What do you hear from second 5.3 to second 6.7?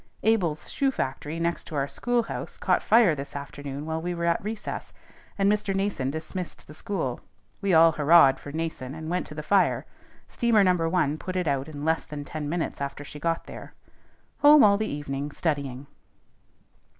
and Mr. Nason dismissed